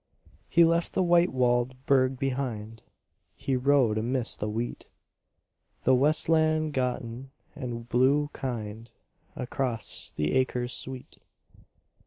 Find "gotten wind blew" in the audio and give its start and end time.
6.73-8.31